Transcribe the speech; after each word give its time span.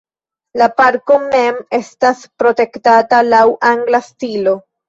La 0.59 0.67
parko 0.79 1.17
mem 1.25 1.59
estas 1.79 2.25
protektata 2.45 3.23
laŭ 3.31 3.47
angla 3.75 4.05
stilo. 4.11 4.61